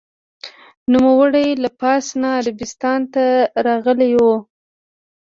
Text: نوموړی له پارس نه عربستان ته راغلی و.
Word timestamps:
نوموړی 0.93 1.47
له 1.63 1.69
پارس 1.79 2.07
نه 2.21 2.29
عربستان 2.39 2.99
ته 3.13 3.25
راغلی 3.67 4.11
و. 4.15 4.21